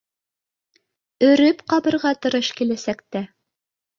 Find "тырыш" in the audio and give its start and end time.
2.25-2.51